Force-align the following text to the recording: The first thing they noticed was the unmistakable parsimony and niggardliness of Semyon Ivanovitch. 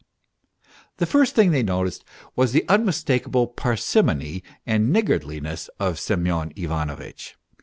The 0.97 1.05
first 1.05 1.35
thing 1.35 1.51
they 1.51 1.61
noticed 1.61 2.03
was 2.35 2.53
the 2.53 2.67
unmistakable 2.67 3.45
parsimony 3.45 4.41
and 4.65 4.91
niggardliness 4.91 5.69
of 5.79 5.99
Semyon 5.99 6.53
Ivanovitch. 6.55 7.35